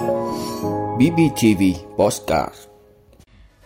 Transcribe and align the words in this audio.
BBTV 0.00 1.62
Postcard 1.96 2.54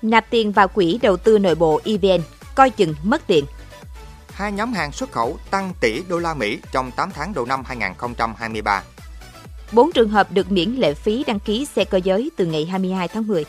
Nạp 0.03 0.31
tiền 0.31 0.53
vào 0.53 0.69
quỹ 0.69 0.99
đầu 1.03 1.17
tư 1.17 1.39
nội 1.39 1.55
bộ 1.55 1.81
EVN, 1.85 2.23
coi 2.55 2.71
chừng 2.71 2.95
mất 3.03 3.27
tiền. 3.27 3.45
Hai 4.33 4.53
nhóm 4.53 4.73
hàng 4.73 4.93
xuất 4.93 5.13
khẩu 5.13 5.39
tăng 5.51 5.73
tỷ 5.81 6.03
đô 6.09 6.19
la 6.19 6.35
Mỹ 6.35 6.59
trong 6.73 6.91
8 6.91 7.11
tháng 7.15 7.35
đầu 7.35 7.47
năm 7.47 7.63
2023. 7.67 8.83
Bốn 9.73 9.93
trường 9.93 10.09
hợp 10.09 10.33
được 10.33 10.53
miễn 10.53 10.71
lệ 10.71 10.95
phí 10.95 11.25
đăng 11.27 11.41
ký 11.41 11.67
xe 11.77 11.85
cơ 11.85 12.01
giới 12.05 12.31
từ 12.37 12.47
ngày 12.47 12.65
22 12.65 13.09
tháng 13.09 13.27
10. 13.27 13.45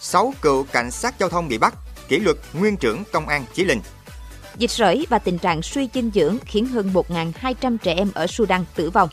6 0.00 0.34
cựu 0.42 0.64
cảnh 0.72 0.90
sát 0.90 1.18
giao 1.18 1.28
thông 1.28 1.48
bị 1.48 1.58
bắt, 1.58 1.74
kỷ 2.08 2.18
luật 2.18 2.36
nguyên 2.52 2.76
trưởng 2.76 3.02
công 3.12 3.28
an 3.28 3.44
Chí 3.54 3.64
Linh. 3.64 3.80
Dịch 4.56 4.70
sởi 4.70 5.06
và 5.08 5.18
tình 5.18 5.38
trạng 5.38 5.62
suy 5.62 5.88
dinh 5.94 6.10
dưỡng 6.14 6.38
khiến 6.44 6.66
hơn 6.66 6.90
1.200 6.92 7.78
trẻ 7.78 7.94
em 7.94 8.10
ở 8.14 8.26
Sudan 8.26 8.64
tử 8.74 8.90
vong. 8.90 9.08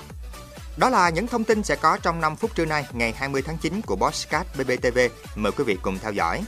Đó 0.78 0.90
là 0.90 1.10
những 1.10 1.28
thông 1.28 1.44
tin 1.44 1.64
sẽ 1.64 1.76
có 1.76 1.98
trong 2.02 2.22
5 2.22 2.36
phút 2.36 2.56
trưa 2.56 2.66
nay, 2.66 2.86
ngày 2.94 3.14
20 3.18 3.42
tháng 3.42 3.58
9 3.58 3.82
của 3.82 3.96
Bosscat 3.96 4.48
BBTV. 4.58 5.00
Mời 5.36 5.52
quý 5.52 5.64
vị 5.64 5.78
cùng 5.82 5.98
theo 6.02 6.12
dõi. 6.12 6.44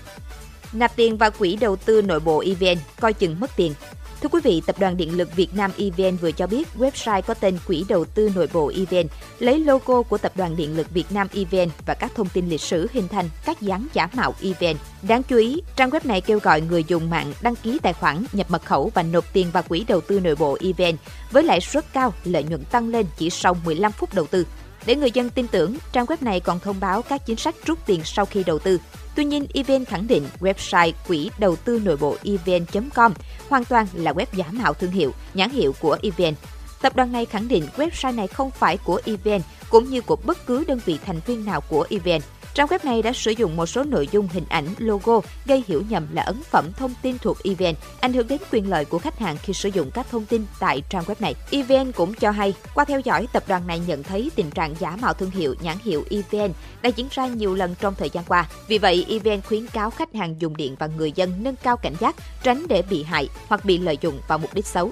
Nạp 0.73 0.95
tiền 0.95 1.17
vào 1.17 1.31
quỹ 1.31 1.55
đầu 1.55 1.75
tư 1.75 2.01
nội 2.01 2.19
bộ 2.19 2.43
EVN, 2.45 2.77
coi 2.99 3.13
chừng 3.13 3.39
mất 3.39 3.51
tiền. 3.55 3.73
Thưa 4.21 4.29
quý 4.29 4.39
vị, 4.43 4.61
Tập 4.65 4.75
đoàn 4.79 4.97
Điện 4.97 5.17
lực 5.17 5.35
Việt 5.35 5.55
Nam 5.55 5.71
EVN 5.77 6.17
vừa 6.17 6.31
cho 6.31 6.47
biết 6.47 6.67
website 6.77 7.21
có 7.21 7.33
tên 7.33 7.57
Quỹ 7.67 7.85
đầu 7.89 8.05
tư 8.05 8.31
nội 8.35 8.49
bộ 8.53 8.71
EVN 8.75 9.07
lấy 9.39 9.59
logo 9.59 10.01
của 10.01 10.17
Tập 10.17 10.31
đoàn 10.35 10.55
Điện 10.55 10.77
lực 10.77 10.91
Việt 10.91 11.11
Nam 11.11 11.27
EVN 11.33 11.69
và 11.85 11.93
các 11.93 12.11
thông 12.15 12.29
tin 12.29 12.49
lịch 12.49 12.61
sử 12.61 12.87
hình 12.93 13.07
thành 13.07 13.29
các 13.45 13.61
dáng 13.61 13.87
giả 13.93 14.09
mạo 14.13 14.33
EVN. 14.41 14.77
Đáng 15.01 15.23
chú 15.23 15.37
ý, 15.37 15.61
trang 15.75 15.89
web 15.89 15.99
này 16.03 16.21
kêu 16.21 16.39
gọi 16.39 16.61
người 16.61 16.83
dùng 16.87 17.09
mạng 17.09 17.33
đăng 17.41 17.55
ký 17.55 17.79
tài 17.83 17.93
khoản, 17.93 18.25
nhập 18.33 18.51
mật 18.51 18.65
khẩu 18.65 18.91
và 18.93 19.03
nộp 19.03 19.33
tiền 19.33 19.51
vào 19.51 19.63
Quỹ 19.63 19.85
đầu 19.87 20.01
tư 20.01 20.19
nội 20.19 20.35
bộ 20.35 20.57
EVN 20.61 20.97
với 21.31 21.43
lãi 21.43 21.61
suất 21.61 21.93
cao, 21.93 22.13
lợi 22.23 22.43
nhuận 22.43 22.63
tăng 22.63 22.89
lên 22.89 23.05
chỉ 23.17 23.29
sau 23.29 23.57
15 23.65 23.91
phút 23.91 24.13
đầu 24.13 24.27
tư. 24.27 24.45
Để 24.85 24.95
người 24.95 25.11
dân 25.11 25.29
tin 25.29 25.47
tưởng, 25.47 25.77
trang 25.91 26.05
web 26.05 26.17
này 26.21 26.39
còn 26.39 26.59
thông 26.59 26.79
báo 26.79 27.01
các 27.01 27.25
chính 27.25 27.37
sách 27.37 27.55
rút 27.65 27.79
tiền 27.85 28.01
sau 28.03 28.25
khi 28.25 28.43
đầu 28.43 28.59
tư. 28.59 28.79
Tuy 29.15 29.25
nhiên, 29.25 29.47
EVN 29.53 29.85
khẳng 29.85 30.07
định 30.07 30.27
website 30.39 30.91
quỹ 31.07 31.29
đầu 31.39 31.55
tư 31.55 31.81
nội 31.83 31.97
bộ 31.97 32.17
evn.com 32.23 33.13
hoàn 33.49 33.65
toàn 33.65 33.87
là 33.93 34.11
web 34.11 34.25
giả 34.33 34.45
mạo 34.51 34.73
thương 34.73 34.91
hiệu, 34.91 35.11
nhãn 35.33 35.49
hiệu 35.49 35.75
của 35.81 35.97
EVN. 36.01 36.35
Tập 36.81 36.95
đoàn 36.95 37.11
này 37.11 37.25
khẳng 37.25 37.47
định 37.47 37.67
website 37.77 38.15
này 38.15 38.27
không 38.27 38.51
phải 38.51 38.77
của 38.77 39.01
EVN 39.05 39.41
cũng 39.69 39.89
như 39.89 40.01
của 40.01 40.15
bất 40.15 40.45
cứ 40.45 40.63
đơn 40.67 40.79
vị 40.85 40.99
thành 41.05 41.19
viên 41.25 41.45
nào 41.45 41.61
của 41.61 41.87
EVN. 41.89 42.21
Trang 42.55 42.67
web 42.67 42.79
này 42.83 43.01
đã 43.01 43.13
sử 43.13 43.31
dụng 43.31 43.55
một 43.55 43.65
số 43.65 43.83
nội 43.83 44.07
dung 44.11 44.27
hình 44.27 44.45
ảnh, 44.49 44.65
logo 44.77 45.21
gây 45.45 45.63
hiểu 45.67 45.83
nhầm 45.89 46.07
là 46.11 46.21
ấn 46.21 46.43
phẩm 46.43 46.71
thông 46.77 46.93
tin 47.01 47.17
thuộc 47.17 47.37
EVN, 47.43 47.75
ảnh 48.01 48.13
hưởng 48.13 48.27
đến 48.27 48.41
quyền 48.51 48.69
lợi 48.69 48.85
của 48.85 48.99
khách 48.99 49.19
hàng 49.19 49.37
khi 49.43 49.53
sử 49.53 49.69
dụng 49.69 49.91
các 49.91 50.07
thông 50.11 50.25
tin 50.25 50.45
tại 50.59 50.81
trang 50.89 51.03
web 51.03 51.15
này. 51.19 51.35
EVN 51.51 51.91
cũng 51.91 52.13
cho 52.13 52.31
hay, 52.31 52.53
qua 52.73 52.85
theo 52.85 52.99
dõi, 52.99 53.27
tập 53.33 53.43
đoàn 53.47 53.67
này 53.67 53.81
nhận 53.87 54.03
thấy 54.03 54.31
tình 54.35 54.51
trạng 54.51 54.75
giả 54.79 54.97
mạo 55.01 55.13
thương 55.13 55.31
hiệu 55.31 55.55
nhãn 55.61 55.77
hiệu 55.83 56.05
EVN 56.09 56.51
đã 56.81 56.89
diễn 56.95 57.07
ra 57.11 57.27
nhiều 57.27 57.55
lần 57.55 57.75
trong 57.79 57.95
thời 57.97 58.09
gian 58.09 58.23
qua. 58.23 58.49
Vì 58.67 58.77
vậy, 58.77 59.05
EVN 59.09 59.41
khuyến 59.41 59.67
cáo 59.67 59.89
khách 59.89 60.15
hàng 60.15 60.41
dùng 60.41 60.57
điện 60.57 60.75
và 60.79 60.87
người 60.87 61.11
dân 61.15 61.43
nâng 61.43 61.55
cao 61.55 61.77
cảnh 61.77 61.95
giác, 61.99 62.15
tránh 62.43 62.67
để 62.67 62.81
bị 62.81 63.03
hại 63.03 63.29
hoặc 63.47 63.65
bị 63.65 63.77
lợi 63.77 63.97
dụng 64.01 64.19
vào 64.27 64.37
mục 64.37 64.53
đích 64.53 64.65
xấu. 64.65 64.91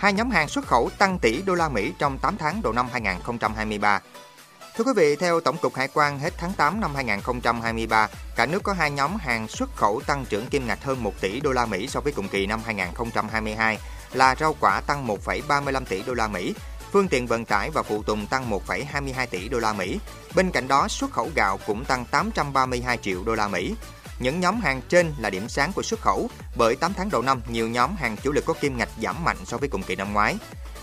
Hai 0.00 0.12
nhóm 0.12 0.30
hàng 0.30 0.48
xuất 0.48 0.66
khẩu 0.66 0.90
tăng 0.98 1.18
tỷ 1.18 1.42
đô 1.42 1.54
la 1.54 1.68
Mỹ 1.68 1.92
trong 1.98 2.18
8 2.18 2.36
tháng 2.36 2.62
đầu 2.62 2.72
năm 2.72 2.88
2023. 2.92 4.00
Thưa 4.76 4.84
quý 4.84 4.92
vị, 4.96 5.16
theo 5.16 5.40
Tổng 5.40 5.56
cục 5.56 5.74
Hải 5.74 5.88
quan 5.94 6.18
hết 6.18 6.34
tháng 6.38 6.52
8 6.52 6.80
năm 6.80 6.94
2023, 6.94 8.08
cả 8.36 8.46
nước 8.46 8.62
có 8.62 8.72
hai 8.72 8.90
nhóm 8.90 9.16
hàng 9.16 9.48
xuất 9.48 9.76
khẩu 9.76 10.00
tăng 10.06 10.24
trưởng 10.24 10.46
kim 10.46 10.66
ngạch 10.66 10.84
hơn 10.84 11.02
1 11.02 11.20
tỷ 11.20 11.40
đô 11.40 11.52
la 11.52 11.66
Mỹ 11.66 11.86
so 11.86 12.00
với 12.00 12.12
cùng 12.12 12.28
kỳ 12.28 12.46
năm 12.46 12.60
2022 12.64 13.78
là 14.12 14.34
rau 14.34 14.56
quả 14.60 14.80
tăng 14.80 15.06
1,35 15.06 15.84
tỷ 15.84 16.02
đô 16.02 16.14
la 16.14 16.28
Mỹ, 16.28 16.54
phương 16.92 17.08
tiện 17.08 17.26
vận 17.26 17.44
tải 17.44 17.70
và 17.70 17.82
phụ 17.82 18.02
tùng 18.02 18.26
tăng 18.26 18.50
1,22 18.50 19.26
tỷ 19.26 19.48
đô 19.48 19.58
la 19.58 19.72
Mỹ. 19.72 19.98
Bên 20.34 20.50
cạnh 20.50 20.68
đó, 20.68 20.88
xuất 20.88 21.12
khẩu 21.12 21.30
gạo 21.34 21.58
cũng 21.66 21.84
tăng 21.84 22.04
832 22.04 22.98
triệu 22.98 23.24
đô 23.24 23.34
la 23.34 23.48
Mỹ. 23.48 23.74
Những 24.20 24.40
nhóm 24.40 24.60
hàng 24.60 24.80
trên 24.88 25.14
là 25.18 25.30
điểm 25.30 25.48
sáng 25.48 25.72
của 25.72 25.82
xuất 25.82 26.00
khẩu, 26.00 26.30
bởi 26.56 26.76
8 26.76 26.92
tháng 26.94 27.10
đầu 27.10 27.22
năm, 27.22 27.42
nhiều 27.48 27.68
nhóm 27.68 27.96
hàng 27.96 28.16
chủ 28.22 28.32
lực 28.32 28.44
có 28.46 28.54
kim 28.60 28.76
ngạch 28.76 28.88
giảm 29.02 29.24
mạnh 29.24 29.36
so 29.44 29.56
với 29.56 29.68
cùng 29.68 29.82
kỳ 29.82 29.96
năm 29.96 30.12
ngoái. 30.12 30.36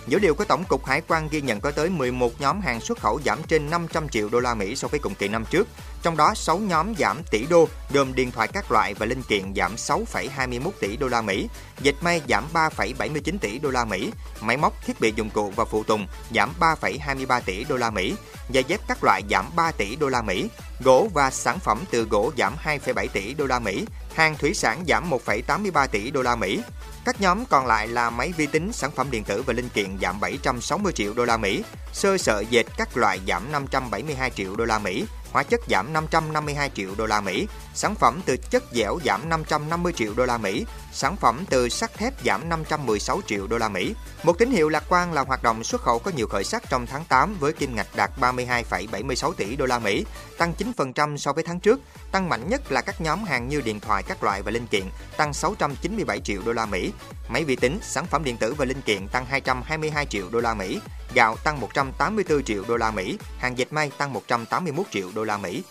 Dữ 0.08 0.20
liệu 0.20 0.36
của 0.36 0.46
Tổng 0.46 0.64
cục 0.64 0.86
Hải 0.86 1.02
quan 1.08 1.28
ghi 1.32 1.42
nhận 1.42 1.62
có 1.62 1.72
tới 1.72 1.90
11 1.90 2.42
nhóm 2.42 2.62
hàng 2.62 2.82
xuất 2.82 3.00
khẩu 3.00 3.20
giảm 3.26 3.44
trên 3.48 3.70
500 3.70 4.10
triệu 4.10 4.30
đô 4.30 4.40
la 4.40 4.54
Mỹ 4.54 4.76
so 4.76 4.88
với 4.88 5.00
cùng 5.00 5.16
kỳ 5.16 5.28
năm 5.28 5.46
trước. 5.50 5.68
Trong 6.02 6.18
đó 6.18 6.34
6 6.36 6.58
nhóm 6.58 6.94
giảm 7.00 7.22
tỷ 7.32 7.46
đô, 7.50 7.68
gồm 7.94 8.16
điện 8.16 8.32
thoại 8.32 8.48
các 8.48 8.72
loại 8.72 8.94
và 8.94 9.06
linh 9.06 9.22
kiện 9.22 9.54
giảm 9.56 9.76
6,21 9.76 10.72
tỷ 10.80 10.98
đô 10.98 11.08
la 11.08 11.22
Mỹ, 11.22 11.50
dệt 11.82 11.96
may 12.02 12.22
giảm 12.30 12.44
3,79 12.54 13.38
tỷ 13.38 13.60
đô 13.60 13.70
la 13.70 13.86
Mỹ, 13.86 14.12
máy 14.42 14.58
móc, 14.58 14.74
thiết 14.86 15.00
bị 15.00 15.14
dụng 15.16 15.30
cụ 15.30 15.54
và 15.56 15.66
phụ 15.66 15.84
tùng 15.84 16.08
giảm 16.36 16.54
3,23 16.60 17.42
tỷ 17.46 17.64
đô 17.64 17.78
la 17.78 17.90
Mỹ, 17.90 18.16
giày 18.54 18.64
dép 18.64 18.80
các 18.88 19.04
loại 19.04 19.22
giảm 19.30 19.46
3 19.56 19.72
tỷ 19.72 19.96
đô 19.96 20.10
la 20.10 20.22
Mỹ, 20.22 20.50
gỗ 20.84 21.10
và 21.14 21.32
sản 21.32 21.60
phẩm 21.60 21.84
từ 21.92 22.04
gỗ 22.04 22.32
giảm 22.38 22.56
2,7 22.64 23.08
tỷ 23.14 23.34
đô 23.34 23.46
la 23.46 23.60
Mỹ, 23.60 23.86
hàng 24.18 24.38
thủy 24.38 24.54
sản 24.54 24.84
giảm 24.88 25.10
1,83 25.10 25.88
tỷ 25.88 26.12
đô 26.12 26.22
la 26.22 26.36
Mỹ. 26.36 26.62
Các 27.06 27.22
nhóm 27.22 27.46
còn 27.46 27.68
lại 27.68 27.88
là 27.88 28.10
máy 28.10 28.34
vi 28.38 28.48
tính, 28.48 28.74
sản 28.74 28.92
phẩm 28.92 29.12
điện 29.12 29.24
tử 29.24 29.44
và 29.46 29.54
linh 29.54 29.70
kiện 29.70 29.98
giảm 30.02 30.20
760 30.20 30.94
triệu 30.94 31.14
đô 31.14 31.26
la 31.26 31.38
Mỹ, 31.38 31.64
sơ 31.94 32.18
sợi 32.18 32.46
dệt 32.50 32.66
các 32.78 32.98
loại 32.98 33.20
giảm 33.28 33.52
572 33.52 34.30
triệu 34.30 34.56
đô 34.56 34.66
la 34.66 34.80
Mỹ, 34.80 35.06
hóa 35.32 35.44
chất 35.44 35.60
giảm 35.70 35.94
552 35.94 36.70
triệu 36.76 36.96
đô 36.98 37.06
la 37.06 37.22
Mỹ, 37.22 37.48
sản 37.74 37.96
phẩm 37.96 38.22
từ 38.26 38.38
chất 38.38 38.64
dẻo 38.74 39.00
giảm 39.06 39.30
550 39.30 39.94
triệu 39.94 40.14
đô 40.14 40.26
la 40.26 40.38
Mỹ, 40.38 40.66
sản 40.94 41.16
phẩm 41.16 41.46
từ 41.50 41.70
sắt 41.70 41.94
thép 41.94 42.14
giảm 42.26 42.50
516 42.50 43.22
triệu 43.28 43.48
đô 43.48 43.58
la 43.58 43.70
Mỹ. 43.70 43.96
Một 44.24 44.38
tín 44.38 44.52
hiệu 44.52 44.70
lạc 44.70 44.84
quan 44.90 45.14
là 45.14 45.22
hoạt 45.22 45.44
động 45.44 45.64
xuất 45.64 45.82
khẩu 45.82 46.00
có 46.00 46.12
nhiều 46.16 46.28
khởi 46.28 46.44
sắc 46.44 46.64
trong 46.70 46.86
tháng 46.86 47.06
8 47.06 47.36
với 47.40 47.54
kim 47.54 47.76
ngạch 47.76 47.96
đạt 47.96 48.12
32,76 48.20 49.34
tỷ 49.34 49.56
đô 49.56 49.66
la 49.66 49.80
Mỹ, 49.80 50.06
tăng 50.38 50.54
9% 50.76 51.18
so 51.18 51.34
với 51.34 51.44
tháng 51.44 51.60
trước. 51.60 51.80
Tăng 52.12 52.30
mạnh 52.30 52.50
nhất 52.50 52.72
là 52.72 52.82
các 52.82 53.02
nhóm 53.02 53.24
hàng 53.24 53.50
như 53.50 53.62
điện 53.62 53.80
thoại 53.80 54.04
các 54.08 54.24
loại 54.24 54.42
và 54.42 54.52
linh 54.52 54.68
kiện, 54.68 54.84
tăng 55.18 55.34
697 55.34 56.20
triệu 56.20 56.42
đô 56.46 56.54
la 56.54 56.66
Mỹ, 56.66 56.92
máy 57.30 57.44
vi 57.44 57.56
tính, 57.56 57.80
sản 57.82 58.06
phẩm 58.06 58.24
điện 58.24 58.38
tử 58.38 58.54
và 58.54 58.66
linh 58.66 58.82
kiện 58.82 59.08
tăng 59.08 59.26
222 59.26 60.06
triệu 60.06 60.30
đô 60.30 60.40
la 60.40 60.54
Mỹ, 60.54 60.80
gạo 61.14 61.36
tăng 61.44 61.60
184 61.60 62.44
triệu 62.44 62.64
đô 62.68 62.78
la 62.78 62.92
Mỹ, 62.92 63.18
hàng 63.38 63.58
dệt 63.58 63.74
may 63.74 63.92
tăng 63.98 64.14
181 64.14 64.86
triệu 64.92 65.10
đô 65.16 65.24
la 65.24 65.38
Mỹ. 65.38 65.64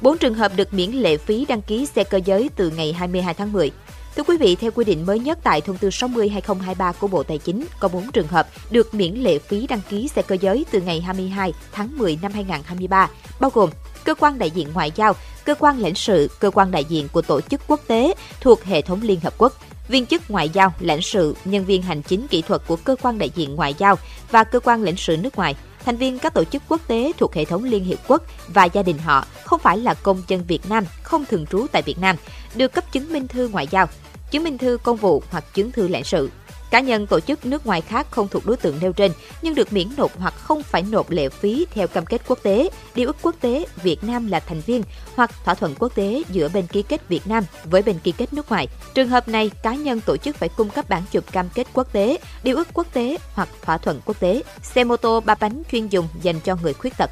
Bốn 0.00 0.18
trường 0.18 0.34
hợp 0.34 0.52
được 0.56 0.74
miễn 0.74 0.90
lệ 0.90 1.16
phí 1.16 1.44
đăng 1.48 1.62
ký 1.62 1.86
xe 1.86 2.04
cơ 2.04 2.20
giới 2.24 2.50
từ 2.56 2.70
ngày 2.70 2.92
22 2.92 3.34
tháng 3.34 3.52
10. 3.52 3.70
Thưa 4.16 4.22
quý 4.22 4.36
vị, 4.36 4.56
theo 4.56 4.70
quy 4.70 4.84
định 4.84 5.06
mới 5.06 5.18
nhất 5.18 5.38
tại 5.42 5.60
thông 5.60 5.78
tư 5.78 5.88
60/2023 5.88 6.92
của 6.92 7.08
Bộ 7.08 7.22
Tài 7.22 7.38
chính, 7.38 7.66
có 7.80 7.88
4 7.88 8.12
trường 8.12 8.26
hợp 8.26 8.48
được 8.70 8.94
miễn 8.94 9.14
lệ 9.14 9.38
phí 9.38 9.66
đăng 9.66 9.80
ký 9.90 10.08
xe 10.08 10.22
cơ 10.22 10.36
giới 10.40 10.64
từ 10.70 10.80
ngày 10.80 11.00
22 11.00 11.52
tháng 11.72 11.98
10 11.98 12.18
năm 12.22 12.32
2023, 12.32 13.10
bao 13.40 13.50
gồm 13.54 13.70
cơ 14.04 14.14
quan 14.14 14.38
đại 14.38 14.50
diện 14.50 14.68
ngoại 14.74 14.92
giao, 14.94 15.12
cơ 15.44 15.54
quan 15.54 15.78
lãnh 15.78 15.94
sự, 15.94 16.30
cơ 16.40 16.50
quan 16.50 16.70
đại 16.70 16.84
diện 16.84 17.08
của 17.12 17.22
tổ 17.22 17.40
chức 17.40 17.60
quốc 17.66 17.80
tế 17.86 18.14
thuộc 18.40 18.64
hệ 18.64 18.82
thống 18.82 19.02
Liên 19.02 19.20
Hợp 19.20 19.34
Quốc, 19.38 19.52
viên 19.88 20.06
chức 20.06 20.30
ngoại 20.30 20.48
giao, 20.48 20.74
lãnh 20.80 21.02
sự, 21.02 21.36
nhân 21.44 21.64
viên 21.64 21.82
hành 21.82 22.02
chính 22.02 22.28
kỹ 22.28 22.42
thuật 22.42 22.62
của 22.66 22.76
cơ 22.76 22.96
quan 23.02 23.18
đại 23.18 23.30
diện 23.34 23.54
ngoại 23.54 23.74
giao 23.78 23.96
và 24.30 24.44
cơ 24.44 24.60
quan 24.60 24.82
lãnh 24.82 24.96
sự 24.96 25.16
nước 25.16 25.36
ngoài, 25.36 25.54
thành 25.84 25.96
viên 25.96 26.18
các 26.18 26.34
tổ 26.34 26.44
chức 26.44 26.62
quốc 26.68 26.80
tế 26.86 27.12
thuộc 27.18 27.34
hệ 27.34 27.44
thống 27.44 27.64
Liên 27.64 27.84
Hiệp 27.84 27.98
Quốc 28.08 28.22
và 28.48 28.64
gia 28.64 28.82
đình 28.82 28.98
họ 28.98 29.24
không 29.44 29.60
phải 29.60 29.78
là 29.78 29.94
công 29.94 30.22
dân 30.28 30.44
Việt 30.48 30.68
Nam, 30.68 30.84
không 31.02 31.24
thường 31.24 31.46
trú 31.46 31.66
tại 31.72 31.82
Việt 31.82 31.98
Nam, 31.98 32.16
được 32.56 32.72
cấp 32.72 32.92
chứng 32.92 33.12
minh 33.12 33.28
thư 33.28 33.48
ngoại 33.48 33.66
giao, 33.70 33.86
chứng 34.30 34.44
minh 34.44 34.58
thư 34.58 34.78
công 34.82 34.96
vụ 34.96 35.22
hoặc 35.30 35.44
chứng 35.54 35.72
thư 35.72 35.88
lãnh 35.88 36.04
sự. 36.04 36.30
Cá 36.70 36.80
nhân 36.80 37.06
tổ 37.06 37.20
chức 37.20 37.46
nước 37.46 37.66
ngoài 37.66 37.80
khác 37.80 38.06
không 38.10 38.28
thuộc 38.28 38.46
đối 38.46 38.56
tượng 38.56 38.78
nêu 38.80 38.92
trên 38.92 39.12
nhưng 39.42 39.54
được 39.54 39.72
miễn 39.72 39.88
nộp 39.96 40.18
hoặc 40.18 40.34
không 40.36 40.62
phải 40.62 40.82
nộp 40.82 41.10
lệ 41.10 41.28
phí 41.28 41.66
theo 41.70 41.86
cam 41.86 42.06
kết 42.06 42.22
quốc 42.26 42.38
tế, 42.42 42.68
điều 42.94 43.06
ước 43.06 43.16
quốc 43.22 43.34
tế 43.40 43.66
Việt 43.82 44.04
Nam 44.04 44.26
là 44.26 44.40
thành 44.40 44.60
viên 44.60 44.82
hoặc 45.14 45.30
thỏa 45.44 45.54
thuận 45.54 45.74
quốc 45.78 45.94
tế 45.94 46.22
giữa 46.30 46.48
bên 46.48 46.66
ký 46.66 46.82
kết 46.82 47.08
Việt 47.08 47.26
Nam 47.26 47.44
với 47.64 47.82
bên 47.82 47.98
ký 47.98 48.12
kết 48.12 48.32
nước 48.32 48.50
ngoài. 48.50 48.68
Trường 48.94 49.08
hợp 49.08 49.28
này, 49.28 49.50
cá 49.62 49.74
nhân 49.74 50.00
tổ 50.00 50.16
chức 50.16 50.36
phải 50.36 50.48
cung 50.48 50.70
cấp 50.70 50.88
bản 50.88 51.02
chụp 51.10 51.32
cam 51.32 51.48
kết 51.54 51.66
quốc 51.72 51.92
tế, 51.92 52.18
điều 52.42 52.56
ước 52.56 52.68
quốc 52.74 52.86
tế 52.92 53.16
hoặc 53.34 53.48
thỏa 53.62 53.78
thuận 53.78 54.00
quốc 54.04 54.20
tế, 54.20 54.42
xe 54.62 54.84
mô 54.84 54.96
tô 54.96 55.20
ba 55.20 55.34
bánh 55.34 55.62
chuyên 55.72 55.88
dùng 55.88 56.08
dành 56.22 56.40
cho 56.40 56.56
người 56.62 56.74
khuyết 56.74 56.96
tật. 56.96 57.10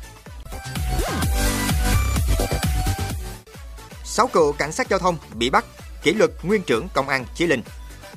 6 4.13 4.27
cựu 4.27 4.53
cảnh 4.53 4.73
sát 4.73 4.89
giao 4.89 4.99
thông 4.99 5.17
bị 5.35 5.51
bắt, 5.51 5.65
kỷ 6.03 6.13
luật 6.13 6.31
nguyên 6.43 6.63
trưởng 6.63 6.89
công 6.95 7.09
an 7.09 7.27
Chí 7.35 7.47
Linh. 7.47 7.63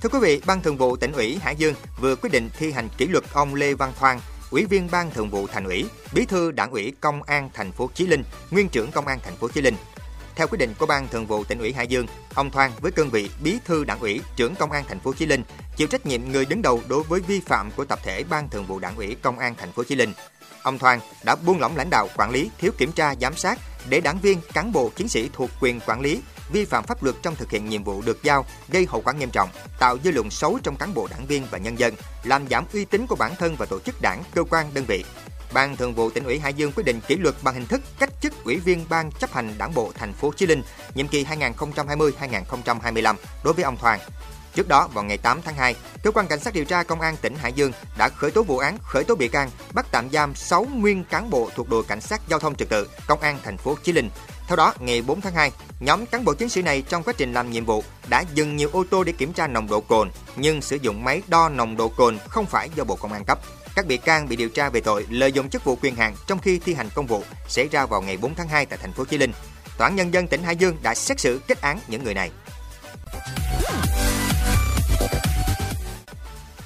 Thưa 0.02 0.10
quý 0.10 0.20
vị, 0.20 0.42
Ban 0.46 0.62
Thường 0.62 0.78
vụ 0.78 0.96
tỉnh 0.96 1.12
ủy 1.12 1.38
Hải 1.42 1.56
Dương 1.56 1.74
vừa 2.02 2.16
quyết 2.16 2.30
định 2.32 2.50
thi 2.58 2.72
hành 2.72 2.90
kỷ 2.98 3.08
luật 3.08 3.24
ông 3.34 3.56
Lê 3.56 3.74
Văn 3.74 3.94
Thoan, 4.00 4.20
Ủy 4.52 4.66
viên 4.66 4.88
Ban 4.92 5.12
Thường 5.12 5.30
vụ 5.30 5.48
Thành 5.48 5.66
ủy, 5.66 5.86
Bí 6.14 6.26
thư 6.26 6.52
Đảng 6.52 6.72
ủy 6.72 6.94
Công 7.02 7.24
an 7.24 7.50
thành 7.54 7.72
phố 7.72 7.90
Chí 7.94 8.08
Linh, 8.08 8.24
Nguyên 8.52 8.70
trưởng 8.70 8.92
Công 8.92 9.08
an 9.08 9.20
thành 9.24 9.36
phố 9.36 9.50
Chí 9.50 9.62
Linh. 9.62 9.76
Theo 10.36 10.48
quyết 10.48 10.58
định 10.58 10.74
của 10.80 10.86
Ban 10.86 11.08
Thường 11.08 11.26
vụ 11.26 11.44
tỉnh 11.44 11.60
ủy 11.60 11.74
Hải 11.74 11.88
Dương, 11.88 12.08
ông 12.34 12.52
Thoan 12.52 12.72
với 12.82 12.92
cương 12.92 13.10
vị 13.10 13.30
Bí 13.44 13.58
thư 13.66 13.84
Đảng 13.84 14.00
ủy, 14.00 14.22
trưởng 14.36 14.56
Công 14.56 14.72
an 14.72 14.84
thành 14.88 15.00
phố 15.00 15.14
Chí 15.14 15.26
Linh 15.26 15.44
chịu 15.76 15.88
trách 15.88 16.06
nhiệm 16.06 16.32
người 16.32 16.46
đứng 16.46 16.62
đầu 16.62 16.82
đối 16.88 17.04
với 17.04 17.20
vi 17.20 17.40
phạm 17.40 17.72
của 17.72 17.86
tập 17.86 18.00
thể 18.04 18.24
Ban 18.24 18.50
Thường 18.50 18.66
vụ 18.66 18.80
Đảng 18.80 18.96
ủy 18.96 19.16
Công 19.22 19.40
an 19.40 19.56
thành 19.58 19.72
phố 19.72 19.84
Chí 19.84 19.96
Linh. 19.96 20.14
Ông 20.64 20.80
Thoan 20.80 21.00
đã 21.24 21.36
buông 21.36 21.60
lỏng 21.60 21.78
lãnh 21.78 21.90
đạo 21.90 22.10
quản 22.18 22.32
lý, 22.32 22.50
thiếu 22.58 22.72
kiểm 22.78 22.92
tra 22.92 23.16
giám 23.22 23.36
sát 23.36 23.60
để 23.90 24.02
đảng 24.02 24.20
viên, 24.20 24.42
cán 24.54 24.72
bộ, 24.72 24.92
chiến 24.96 25.08
sĩ 25.08 25.30
thuộc 25.34 25.50
quyền 25.60 25.80
quản 25.80 26.02
lý 26.02 26.22
vi 26.50 26.66
phạm 26.66 26.84
pháp 26.84 27.04
luật 27.04 27.16
trong 27.22 27.36
thực 27.36 27.52
hiện 27.52 27.70
nhiệm 27.70 27.84
vụ 27.84 28.02
được 28.02 28.24
giao, 28.24 28.46
gây 28.70 28.86
hậu 28.90 29.02
quả 29.02 29.14
nghiêm 29.14 29.30
trọng, 29.30 29.50
tạo 29.80 29.98
dư 30.04 30.12
luận 30.12 30.30
xấu 30.30 30.60
trong 30.64 30.76
cán 30.76 30.94
bộ 30.94 31.08
đảng 31.12 31.26
viên 31.26 31.48
và 31.52 31.58
nhân 31.58 31.80
dân, 31.80 31.94
làm 32.24 32.48
giảm 32.48 32.66
uy 32.74 32.86
tín 32.86 33.08
của 33.08 33.16
bản 33.16 33.36
thân 33.40 33.56
và 33.56 33.66
tổ 33.66 33.80
chức 33.80 34.02
đảng, 34.02 34.24
cơ 34.34 34.44
quan, 34.44 34.74
đơn 34.74 34.86
vị. 34.88 35.06
Ban 35.54 35.78
Thường 35.78 35.94
vụ 35.94 36.10
tỉnh 36.10 36.24
ủy 36.24 36.40
Hải 36.40 36.54
Dương 36.54 36.72
quyết 36.76 36.84
định 36.84 37.02
kỷ 37.08 37.16
luật 37.16 37.36
bằng 37.44 37.54
hình 37.54 37.66
thức 37.66 37.82
cách 38.00 38.10
chức 38.22 38.34
ủy 38.44 38.56
viên 38.60 38.86
Ban 38.90 39.12
chấp 39.12 39.34
hành 39.34 39.58
Đảng 39.58 39.74
bộ 39.74 39.92
thành 39.96 40.14
phố 40.14 40.34
Chí 40.38 40.46
Linh 40.46 40.64
nhiệm 40.96 41.08
kỳ 41.08 41.24
2020-2025 41.24 43.16
đối 43.44 43.54
với 43.54 43.64
ông 43.64 43.78
Thoàn. 43.78 44.00
Trước 44.56 44.68
đó, 44.68 44.90
vào 44.94 45.04
ngày 45.04 45.18
8 45.18 45.42
tháng 45.42 45.56
2, 45.56 45.76
cơ 46.04 46.12
quan 46.12 46.28
cảnh 46.28 46.40
sát 46.40 46.54
điều 46.54 46.66
tra 46.66 46.84
công 46.84 47.02
an 47.02 47.16
tỉnh 47.22 47.36
Hải 47.36 47.54
Dương 47.54 47.72
đã 47.98 48.10
khởi 48.10 48.32
tố 48.32 48.44
vụ 48.44 48.58
án, 48.58 48.78
khởi 48.84 49.04
tố 49.04 49.16
bị 49.16 49.28
can, 49.28 49.50
bắt 49.74 49.86
tạm 49.92 50.10
giam 50.10 50.36
6 50.36 50.68
nguyên 50.74 51.04
cán 51.04 51.30
bộ 51.30 51.50
thuộc 51.56 51.70
đội 51.70 51.84
cảnh 51.84 52.02
sát 52.02 52.22
giao 52.28 52.40
thông 52.40 52.56
trật 52.56 52.70
tự, 52.70 52.90
công 53.08 53.22
an 53.22 53.40
thành 53.44 53.58
phố 53.58 53.76
Chí 53.84 53.92
Linh. 53.92 54.10
Theo 54.48 54.56
đó, 54.56 54.74
ngày 54.80 55.02
4 55.02 55.22
tháng 55.22 55.34
2, 55.34 55.52
nhóm 55.80 56.06
cán 56.06 56.26
bộ 56.26 56.34
chiến 56.34 56.50
sĩ 56.50 56.62
này 56.62 56.82
trong 56.82 57.04
quá 57.04 57.14
trình 57.18 57.34
làm 57.34 57.52
nhiệm 57.52 57.66
vụ 57.66 57.84
đã 58.08 58.24
dừng 58.34 58.56
nhiều 58.56 58.70
ô 58.74 58.84
tô 58.90 59.04
để 59.04 59.12
kiểm 59.12 59.34
tra 59.34 59.48
nồng 59.48 59.68
độ 59.68 59.82
cồn, 59.82 60.10
nhưng 60.36 60.62
sử 60.62 60.78
dụng 60.82 61.04
máy 61.04 61.22
đo 61.28 61.50
nồng 61.50 61.78
độ 61.78 61.90
cồn 61.90 62.18
không 62.30 62.46
phải 62.46 62.70
do 62.76 62.84
Bộ 62.84 62.96
Công 62.96 63.14
an 63.14 63.24
cấp. 63.26 63.40
Các 63.76 63.86
bị 63.86 63.98
can 63.98 64.30
bị 64.30 64.36
điều 64.36 64.50
tra 64.50 64.70
về 64.70 64.82
tội 64.82 65.06
lợi 65.10 65.32
dụng 65.32 65.50
chức 65.50 65.64
vụ 65.64 65.78
quyền 65.82 65.96
hạn 65.96 66.16
trong 66.28 66.40
khi 66.40 66.60
thi 66.60 66.74
hành 66.74 66.90
công 66.96 67.08
vụ 67.08 67.24
xảy 67.48 67.68
ra 67.68 67.86
vào 67.86 68.02
ngày 68.02 68.18
4 68.18 68.36
tháng 68.36 68.48
2 68.48 68.66
tại 68.66 68.80
thành 68.82 68.94
phố 68.94 69.06
Chí 69.06 69.18
Linh. 69.18 69.32
Tòa 69.78 69.88
án 69.88 69.96
nhân 69.96 70.14
dân 70.14 70.28
tỉnh 70.28 70.44
Hải 70.44 70.56
Dương 70.56 70.78
đã 70.82 70.96
xét 70.96 71.20
xử 71.20 71.42
kết 71.48 71.62
án 71.62 71.80
những 71.88 72.04
người 72.04 72.14
này. 72.14 72.32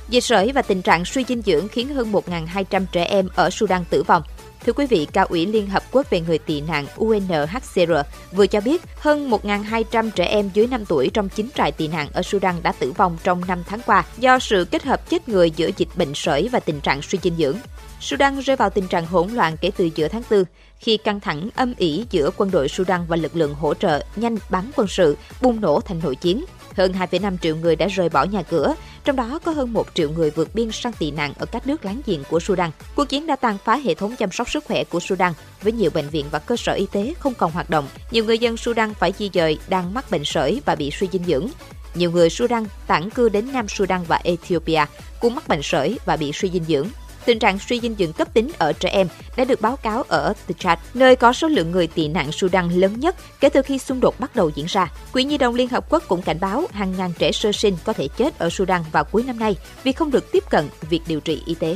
Dịch 0.10 0.24
sởi 0.24 0.52
và 0.52 0.62
tình 0.62 0.82
trạng 0.82 1.06
suy 1.06 1.26
dinh 1.28 1.42
dưỡng 1.42 1.68
khiến 1.68 1.90
hơn 1.90 2.12
1.200 2.12 2.86
trẻ 2.92 3.04
em 3.04 3.28
ở 3.36 3.50
Sudan 3.50 3.86
tử 3.90 4.04
vong. 4.04 4.24
Thưa 4.66 4.74
quý 4.74 4.86
vị, 4.86 5.08
Cao 5.14 5.26
ủy 5.26 5.46
Liên 5.46 5.68
Hợp 5.68 5.84
Quốc 5.92 6.10
về 6.10 6.22
người 6.22 6.38
tị 6.38 6.62
nạn 6.62 6.86
UNHCR 6.96 7.92
vừa 8.32 8.48
cho 8.48 8.62
biết 8.62 8.82
hơn 9.00 9.30
1.200 9.30 10.12
trẻ 10.12 10.26
em 10.26 10.50
dưới 10.54 10.68
5 10.68 10.86
tuổi 10.86 11.10
trong 11.14 11.30
9 11.30 11.50
trại 11.56 11.72
tị 11.72 11.88
nạn 11.88 12.08
ở 12.14 12.22
Sudan 12.22 12.56
đã 12.64 12.72
tử 12.72 12.92
vong 12.92 13.18
trong 13.24 13.42
5 13.48 13.64
tháng 13.68 13.80
qua 13.86 14.06
do 14.18 14.40
sự 14.40 14.66
kết 14.72 14.84
hợp 14.84 15.10
chết 15.10 15.30
người 15.30 15.52
giữa 15.52 15.70
dịch 15.78 15.90
bệnh 15.96 16.14
sởi 16.16 16.50
và 16.52 16.60
tình 16.60 16.80
trạng 16.80 17.02
suy 17.02 17.20
dinh 17.24 17.36
dưỡng. 17.36 17.58
Sudan 18.02 18.40
rơi 18.40 18.56
vào 18.58 18.70
tình 18.70 18.88
trạng 18.88 19.06
hỗn 19.06 19.30
loạn 19.30 19.58
kể 19.62 19.72
từ 19.78 19.90
giữa 19.96 20.08
tháng 20.08 20.24
4, 20.32 20.44
khi 20.80 20.98
căng 20.98 21.20
thẳng 21.20 21.50
âm 21.56 21.74
ỉ 21.78 22.06
giữa 22.10 22.30
quân 22.38 22.52
đội 22.52 22.70
Sudan 22.70 23.06
và 23.08 23.16
lực 23.16 23.36
lượng 23.36 23.54
hỗ 23.54 23.74
trợ 23.74 24.04
nhanh 24.16 24.38
bắn 24.50 24.72
quân 24.76 24.88
sự 24.88 25.18
bùng 25.42 25.62
nổ 25.62 25.82
thành 25.82 26.00
nội 26.04 26.16
chiến. 26.16 26.46
Hơn 26.80 26.94
2,5 27.12 27.38
triệu 27.42 27.56
người 27.56 27.76
đã 27.76 27.88
rời 27.88 28.10
bỏ 28.10 28.24
nhà 28.24 28.44
cửa, 28.44 28.76
trong 29.04 29.16
đó 29.16 29.40
có 29.44 29.52
hơn 29.52 29.74
1 29.74 29.88
triệu 29.94 30.10
người 30.10 30.30
vượt 30.30 30.56
biên 30.56 30.72
sang 30.72 30.94
tị 30.94 31.12
nạn 31.12 31.34
ở 31.40 31.46
các 31.46 31.68
nước 31.68 31.86
láng 31.86 32.02
giềng 32.06 32.24
của 32.30 32.40
Sudan. 32.40 32.72
Cuộc 32.96 33.10
chiến 33.10 33.28
đã 33.28 33.36
tàn 33.36 33.58
phá 33.66 33.76
hệ 33.76 33.94
thống 33.94 34.16
chăm 34.16 34.32
sóc 34.32 34.50
sức 34.50 34.66
khỏe 34.66 34.84
của 34.84 35.00
Sudan, 35.00 35.34
với 35.62 35.72
nhiều 35.72 35.92
bệnh 35.94 36.10
viện 36.10 36.26
và 36.32 36.40
cơ 36.40 36.58
sở 36.58 36.74
y 36.74 36.88
tế 36.92 37.14
không 37.20 37.34
còn 37.34 37.52
hoạt 37.52 37.70
động. 37.70 37.88
Nhiều 38.12 38.26
người 38.26 38.38
dân 38.38 38.58
Sudan 38.58 38.94
phải 38.94 39.14
di 39.20 39.30
dời 39.34 39.60
đang 39.70 39.94
mắc 39.94 40.12
bệnh 40.12 40.26
sởi 40.26 40.62
và 40.66 40.76
bị 40.76 40.92
suy 40.92 41.08
dinh 41.12 41.24
dưỡng. 41.24 41.48
Nhiều 41.96 42.12
người 42.12 42.30
Sudan 42.30 42.66
tản 42.88 43.10
cư 43.10 43.30
đến 43.30 43.52
Nam 43.54 43.68
Sudan 43.68 44.04
và 44.08 44.22
Ethiopia 44.24 44.86
cũng 45.22 45.36
mắc 45.36 45.48
bệnh 45.48 45.64
sởi 45.64 46.00
và 46.06 46.18
bị 46.18 46.32
suy 46.34 46.50
dinh 46.50 46.64
dưỡng. 46.64 46.88
Tình 47.26 47.40
trạng 47.40 47.60
suy 47.60 47.80
dinh 47.80 47.96
dưỡng 48.00 48.14
cấp 48.14 48.34
tính 48.34 48.52
ở 48.58 48.74
trẻ 48.74 48.90
em 48.90 49.08
đã 49.36 49.46
được 49.46 49.62
báo 49.62 49.76
cáo 49.76 50.04
ở 50.08 50.34
Tchad, 50.60 50.80
nơi 50.94 51.16
có 51.16 51.34
số 51.34 51.48
lượng 51.48 51.72
người 51.72 51.88
tị 51.88 52.08
nạn 52.08 52.32
Sudan 52.32 52.70
lớn 52.70 53.00
nhất 53.00 53.16
kể 53.40 53.50
từ 53.50 53.62
khi 53.62 53.80
xung 53.80 54.00
đột 54.00 54.20
bắt 54.20 54.36
đầu 54.36 54.52
diễn 54.56 54.66
ra. 54.66 54.92
Quỹ 55.14 55.24
Nhi 55.24 55.38
đồng 55.38 55.56
Liên 55.56 55.70
Hợp 55.70 55.90
Quốc 55.90 56.04
cũng 56.08 56.22
cảnh 56.22 56.40
báo 56.40 56.68
hàng 56.72 56.94
ngàn 56.98 57.14
trẻ 57.20 57.32
sơ 57.32 57.52
sinh 57.52 57.78
có 57.84 57.94
thể 57.94 58.08
chết 58.18 58.40
ở 58.40 58.50
Sudan 58.50 58.82
vào 58.92 59.04
cuối 59.04 59.24
năm 59.24 59.40
nay 59.40 59.56
vì 59.84 59.92
không 59.92 60.12
được 60.12 60.32
tiếp 60.32 60.44
cận 60.50 60.70
việc 60.90 61.02
điều 61.08 61.20
trị 61.20 61.42
y 61.46 61.56
tế. 61.56 61.76